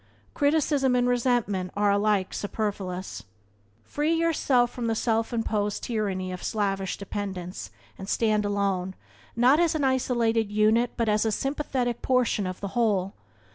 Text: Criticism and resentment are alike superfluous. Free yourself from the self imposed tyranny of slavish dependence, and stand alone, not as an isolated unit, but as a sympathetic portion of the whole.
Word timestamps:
Criticism 0.33 0.95
and 0.95 1.07
resentment 1.07 1.71
are 1.77 1.91
alike 1.91 2.33
superfluous. 2.33 3.21
Free 3.83 4.15
yourself 4.15 4.71
from 4.71 4.87
the 4.87 4.95
self 4.95 5.31
imposed 5.31 5.83
tyranny 5.83 6.31
of 6.31 6.41
slavish 6.41 6.97
dependence, 6.97 7.69
and 7.99 8.09
stand 8.09 8.43
alone, 8.43 8.95
not 9.35 9.59
as 9.59 9.75
an 9.75 9.83
isolated 9.83 10.51
unit, 10.51 10.89
but 10.97 11.07
as 11.07 11.23
a 11.23 11.31
sympathetic 11.31 12.01
portion 12.01 12.47
of 12.47 12.61
the 12.61 12.69
whole. 12.69 13.13